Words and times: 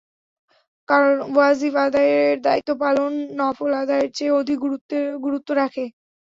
কারণ, 0.89 1.15
ওয়াজিব 1.29 1.73
আদায়ের 1.85 2.35
দায়িত্ব 2.41 2.71
পালন 2.81 3.11
নফল 3.39 3.71
আদায়ের 3.81 4.09
চেয়ে 4.17 4.37
অধিক 4.39 4.57
গুরুত্ব 5.25 5.49
রাখে। 5.61 5.85